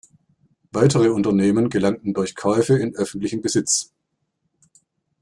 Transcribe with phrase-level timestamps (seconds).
[0.71, 3.93] Weitere Unternehmen gelangten durch Käufe in öffentlichen Besitz.